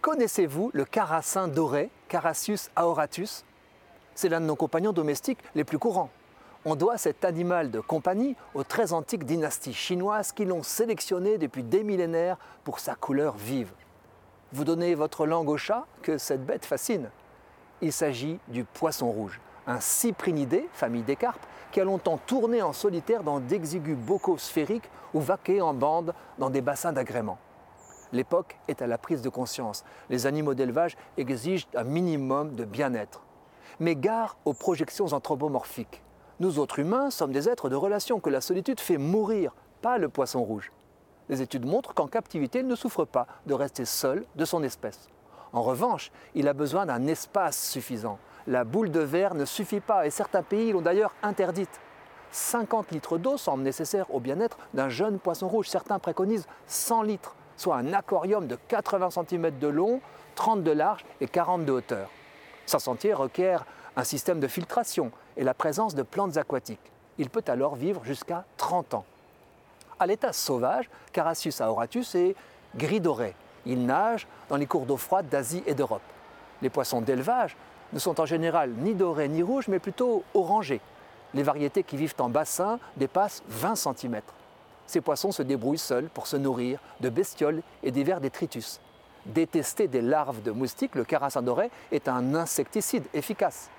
Connaissez-vous 0.00 0.70
le 0.72 0.84
carassin 0.84 1.48
doré, 1.48 1.90
Carassius 2.08 2.70
aoratus? 2.76 3.44
C'est 4.14 4.28
l'un 4.28 4.40
de 4.40 4.46
nos 4.46 4.56
compagnons 4.56 4.92
domestiques 4.92 5.40
les 5.54 5.64
plus 5.64 5.78
courants. 5.78 6.10
On 6.64 6.76
doit 6.76 6.96
cet 6.96 7.24
animal 7.24 7.70
de 7.70 7.80
compagnie 7.80 8.36
aux 8.54 8.64
très 8.64 8.94
antiques 8.94 9.24
dynasties 9.24 9.74
chinoises 9.74 10.32
qui 10.32 10.46
l'ont 10.46 10.62
sélectionné 10.62 11.36
depuis 11.36 11.62
des 11.62 11.84
millénaires 11.84 12.38
pour 12.64 12.78
sa 12.78 12.94
couleur 12.94 13.36
vive. 13.36 13.72
Vous 14.52 14.64
donnez 14.64 14.94
votre 14.94 15.26
langue 15.26 15.48
au 15.48 15.58
chat 15.58 15.86
que 16.00 16.16
cette 16.16 16.46
bête 16.46 16.64
fascine. 16.64 17.10
Il 17.82 17.92
s'agit 17.92 18.38
du 18.48 18.64
poisson 18.64 19.10
rouge, 19.10 19.40
un 19.66 19.80
cyprinidé, 19.80 20.68
famille 20.72 21.02
des 21.02 21.16
carpes, 21.16 21.44
qui 21.72 21.80
a 21.80 21.84
longtemps 21.84 22.18
tourné 22.18 22.62
en 22.62 22.72
solitaire 22.72 23.22
dans 23.22 23.40
d'exigus 23.40 23.96
bocaux 23.96 24.38
sphériques 24.38 24.88
ou 25.12 25.20
vaqué 25.20 25.60
en 25.60 25.74
bande 25.74 26.14
dans 26.38 26.48
des 26.50 26.62
bassins 26.62 26.92
d'agrément. 26.92 27.38
L'époque 28.14 28.60
est 28.68 28.80
à 28.80 28.86
la 28.86 28.96
prise 28.96 29.22
de 29.22 29.28
conscience. 29.28 29.84
Les 30.08 30.28
animaux 30.28 30.54
d'élevage 30.54 30.96
exigent 31.16 31.66
un 31.74 31.82
minimum 31.82 32.54
de 32.54 32.64
bien-être. 32.64 33.24
Mais 33.80 33.96
gare 33.96 34.36
aux 34.44 34.54
projections 34.54 35.12
anthropomorphiques. 35.12 36.00
Nous 36.38 36.60
autres 36.60 36.78
humains 36.78 37.10
sommes 37.10 37.32
des 37.32 37.48
êtres 37.48 37.68
de 37.68 37.74
relation 37.74 38.20
que 38.20 38.30
la 38.30 38.40
solitude 38.40 38.78
fait 38.78 38.98
mourir, 38.98 39.52
pas 39.82 39.98
le 39.98 40.08
poisson 40.08 40.44
rouge. 40.44 40.70
Les 41.28 41.42
études 41.42 41.66
montrent 41.66 41.92
qu'en 41.92 42.06
captivité, 42.06 42.60
il 42.60 42.68
ne 42.68 42.76
souffre 42.76 43.04
pas 43.04 43.26
de 43.46 43.54
rester 43.54 43.84
seul 43.84 44.24
de 44.36 44.44
son 44.44 44.62
espèce. 44.62 45.08
En 45.52 45.62
revanche, 45.62 46.12
il 46.36 46.46
a 46.46 46.52
besoin 46.52 46.86
d'un 46.86 47.08
espace 47.08 47.68
suffisant. 47.68 48.20
La 48.46 48.62
boule 48.62 48.92
de 48.92 49.00
verre 49.00 49.34
ne 49.34 49.44
suffit 49.44 49.80
pas 49.80 50.06
et 50.06 50.10
certains 50.10 50.44
pays 50.44 50.70
l'ont 50.70 50.82
d'ailleurs 50.82 51.14
interdite. 51.24 51.80
50 52.30 52.92
litres 52.92 53.18
d'eau 53.18 53.36
semblent 53.38 53.64
nécessaires 53.64 54.14
au 54.14 54.20
bien-être 54.20 54.58
d'un 54.72 54.88
jeune 54.88 55.18
poisson 55.18 55.48
rouge. 55.48 55.68
Certains 55.68 55.98
préconisent 55.98 56.46
100 56.68 57.02
litres, 57.02 57.34
soit 57.56 57.76
un 57.76 57.92
aquarium 57.92 58.46
de 58.46 58.56
80 58.68 59.10
cm 59.10 59.58
de 59.58 59.68
long, 59.68 60.00
30 60.34 60.62
de 60.62 60.70
large 60.70 61.04
et 61.20 61.28
40 61.28 61.64
de 61.64 61.72
hauteur. 61.72 62.10
Sa 62.66 62.78
sentier 62.78 63.12
requiert 63.12 63.64
un 63.96 64.04
système 64.04 64.40
de 64.40 64.48
filtration 64.48 65.12
et 65.36 65.44
la 65.44 65.54
présence 65.54 65.94
de 65.94 66.02
plantes 66.02 66.36
aquatiques. 66.36 66.92
Il 67.18 67.30
peut 67.30 67.44
alors 67.46 67.76
vivre 67.76 68.04
jusqu'à 68.04 68.44
30 68.56 68.94
ans. 68.94 69.04
À 69.98 70.06
l'état 70.06 70.32
sauvage, 70.32 70.90
Carassius 71.12 71.60
aoratus 71.60 72.14
est 72.14 72.34
gris 72.76 73.00
doré. 73.00 73.34
Il 73.66 73.86
nage 73.86 74.26
dans 74.48 74.56
les 74.56 74.66
cours 74.66 74.86
d'eau 74.86 74.96
froide 74.96 75.28
d'Asie 75.28 75.62
et 75.66 75.74
d'Europe. 75.74 76.02
Les 76.60 76.70
poissons 76.70 77.00
d'élevage 77.00 77.56
ne 77.92 77.98
sont 77.98 78.20
en 78.20 78.26
général 78.26 78.70
ni 78.78 78.94
dorés 78.94 79.28
ni 79.28 79.42
rouges, 79.42 79.68
mais 79.68 79.78
plutôt 79.78 80.24
orangés. 80.34 80.80
Les 81.32 81.42
variétés 81.42 81.82
qui 81.82 81.96
vivent 81.96 82.14
en 82.18 82.28
bassin 82.28 82.78
dépassent 82.96 83.42
20 83.48 83.76
cm. 83.76 84.20
Ces 84.86 85.00
poissons 85.00 85.32
se 85.32 85.42
débrouillent 85.42 85.78
seuls 85.78 86.08
pour 86.12 86.26
se 86.26 86.36
nourrir 86.36 86.78
de 87.00 87.08
bestioles 87.08 87.62
et 87.82 87.90
des 87.90 88.04
vers 88.04 88.20
détritus. 88.20 88.80
Détesté 89.26 89.88
des 89.88 90.02
larves 90.02 90.42
de 90.42 90.50
moustiques, 90.50 90.94
le 90.94 91.04
carassin 91.04 91.42
doré 91.42 91.70
est 91.90 92.08
un 92.08 92.34
insecticide 92.34 93.04
efficace 93.14 93.70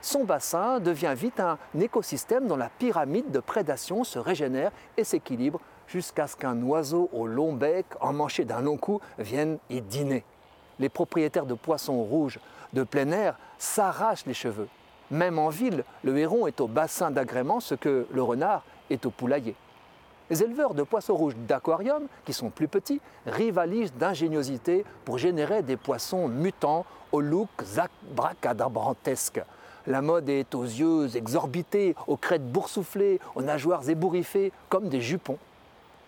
son 0.00 0.24
bassin 0.24 0.80
devient 0.80 1.14
vite 1.16 1.40
un 1.40 1.58
écosystème 1.78 2.46
dont 2.46 2.56
la 2.56 2.68
pyramide 2.68 3.30
de 3.30 3.40
prédation 3.40 4.04
se 4.04 4.18
régénère 4.18 4.70
et 4.96 5.04
s'équilibre 5.04 5.60
jusqu'à 5.86 6.26
ce 6.26 6.36
qu'un 6.36 6.60
oiseau 6.62 7.08
au 7.12 7.26
long 7.26 7.52
bec, 7.52 7.86
emmanché 8.00 8.44
d'un 8.44 8.60
long 8.60 8.76
cou, 8.76 9.00
vienne 9.18 9.58
y 9.70 9.80
dîner. 9.80 10.24
Les 10.78 10.88
propriétaires 10.88 11.46
de 11.46 11.54
poissons 11.54 12.02
rouges 12.02 12.38
de 12.72 12.84
plein 12.84 13.10
air 13.10 13.38
s'arrachent 13.58 14.26
les 14.26 14.34
cheveux. 14.34 14.68
Même 15.10 15.38
en 15.38 15.48
ville, 15.48 15.84
le 16.04 16.16
héron 16.18 16.46
est 16.46 16.60
au 16.60 16.68
bassin 16.68 17.10
d'agrément 17.10 17.60
ce 17.60 17.74
que 17.74 18.06
le 18.12 18.22
renard 18.22 18.62
est 18.90 19.06
au 19.06 19.10
poulailler. 19.10 19.56
Les 20.30 20.42
éleveurs 20.42 20.74
de 20.74 20.82
poissons 20.82 21.14
rouges 21.14 21.36
d'aquarium, 21.48 22.06
qui 22.26 22.34
sont 22.34 22.50
plus 22.50 22.68
petits, 22.68 23.00
rivalisent 23.26 23.94
d'ingéniosité 23.94 24.84
pour 25.04 25.16
générer 25.16 25.62
des 25.62 25.76
poissons 25.76 26.28
mutants 26.28 26.84
au 27.12 27.20
look 27.20 27.48
bracadabrantesque. 28.14 29.40
La 29.86 30.02
mode 30.02 30.28
est 30.28 30.54
aux 30.54 30.64
yeux 30.64 31.16
exorbités, 31.16 31.94
aux 32.06 32.18
crêtes 32.18 32.46
boursouflées, 32.52 33.20
aux 33.34 33.42
nageoires 33.42 33.88
ébouriffées, 33.88 34.52
comme 34.68 34.90
des 34.90 35.00
jupons, 35.00 35.38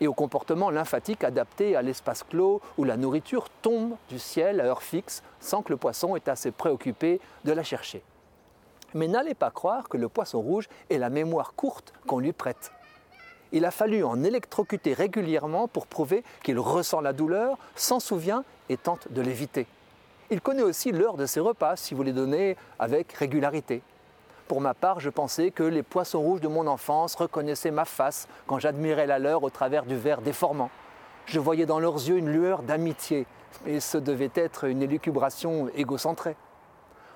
et 0.00 0.06
au 0.06 0.14
comportement 0.14 0.70
lymphatique 0.70 1.24
adapté 1.24 1.76
à 1.76 1.82
l'espace 1.82 2.22
clos 2.22 2.62
où 2.78 2.84
la 2.84 2.96
nourriture 2.96 3.48
tombe 3.62 3.96
du 4.08 4.18
ciel 4.18 4.60
à 4.60 4.64
heure 4.64 4.82
fixe 4.82 5.22
sans 5.40 5.62
que 5.62 5.72
le 5.72 5.76
poisson 5.76 6.16
ait 6.16 6.28
assez 6.28 6.50
préoccupé 6.50 7.20
de 7.44 7.52
la 7.52 7.62
chercher. 7.62 8.02
Mais 8.94 9.08
n'allez 9.08 9.34
pas 9.34 9.50
croire 9.50 9.88
que 9.88 9.96
le 9.96 10.08
poisson 10.08 10.40
rouge 10.40 10.68
ait 10.88 10.98
la 10.98 11.10
mémoire 11.10 11.52
courte 11.54 11.92
qu'on 12.06 12.18
lui 12.18 12.32
prête. 12.32 12.72
Il 13.56 13.64
a 13.64 13.70
fallu 13.70 14.04
en 14.04 14.22
électrocuter 14.22 14.92
régulièrement 14.92 15.66
pour 15.66 15.86
prouver 15.86 16.24
qu'il 16.42 16.58
ressent 16.58 17.00
la 17.00 17.14
douleur, 17.14 17.56
s'en 17.74 18.00
souvient 18.00 18.44
et 18.68 18.76
tente 18.76 19.10
de 19.10 19.22
l'éviter. 19.22 19.66
Il 20.28 20.42
connaît 20.42 20.62
aussi 20.62 20.92
l'heure 20.92 21.16
de 21.16 21.24
ses 21.24 21.40
repas 21.40 21.74
si 21.76 21.94
vous 21.94 22.02
les 22.02 22.12
donnez 22.12 22.58
avec 22.78 23.14
régularité. 23.14 23.80
Pour 24.46 24.60
ma 24.60 24.74
part, 24.74 25.00
je 25.00 25.08
pensais 25.08 25.52
que 25.52 25.62
les 25.62 25.82
poissons 25.82 26.20
rouges 26.20 26.42
de 26.42 26.48
mon 26.48 26.66
enfance 26.66 27.14
reconnaissaient 27.14 27.70
ma 27.70 27.86
face 27.86 28.28
quand 28.46 28.58
j'admirais 28.58 29.06
la 29.06 29.18
leur 29.18 29.42
au 29.42 29.48
travers 29.48 29.86
du 29.86 29.96
verre 29.96 30.20
déformant. 30.20 30.68
Je 31.24 31.40
voyais 31.40 31.64
dans 31.64 31.80
leurs 31.80 31.94
yeux 31.94 32.18
une 32.18 32.28
lueur 32.28 32.62
d'amitié, 32.62 33.24
et 33.64 33.80
ce 33.80 33.96
devait 33.96 34.32
être 34.34 34.64
une 34.64 34.82
élucubration 34.82 35.70
égocentrée. 35.74 36.36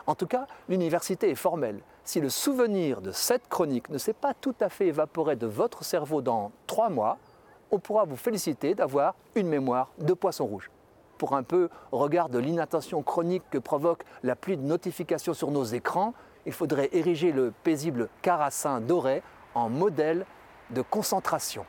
En 0.06 0.14
tout 0.14 0.26
cas, 0.26 0.46
l'université 0.70 1.28
est 1.28 1.34
formelle. 1.34 1.80
Si 2.10 2.20
le 2.20 2.28
souvenir 2.28 3.02
de 3.02 3.12
cette 3.12 3.48
chronique 3.48 3.88
ne 3.88 3.96
s'est 3.96 4.14
pas 4.14 4.34
tout 4.34 4.56
à 4.58 4.68
fait 4.68 4.88
évaporé 4.88 5.36
de 5.36 5.46
votre 5.46 5.84
cerveau 5.84 6.22
dans 6.22 6.50
trois 6.66 6.88
mois, 6.88 7.18
on 7.70 7.78
pourra 7.78 8.04
vous 8.04 8.16
féliciter 8.16 8.74
d'avoir 8.74 9.14
une 9.36 9.46
mémoire 9.46 9.92
de 9.96 10.12
poisson 10.12 10.44
rouge 10.44 10.72
pour 11.18 11.36
un 11.36 11.44
peu 11.44 11.68
regard 11.92 12.28
de 12.28 12.40
l'inattention 12.40 13.00
chronique 13.04 13.44
que 13.48 13.58
provoque 13.58 14.02
la 14.24 14.34
pluie 14.34 14.56
de 14.56 14.64
notifications 14.64 15.34
sur 15.34 15.52
nos 15.52 15.62
écrans, 15.62 16.12
il 16.46 16.52
faudrait 16.52 16.88
ériger 16.90 17.30
le 17.30 17.52
paisible 17.62 18.08
carassin 18.22 18.80
doré 18.80 19.22
en 19.54 19.68
modèle 19.68 20.26
de 20.70 20.82
concentration. 20.82 21.64